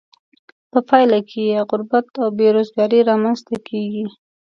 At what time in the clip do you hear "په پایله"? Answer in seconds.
0.71-1.19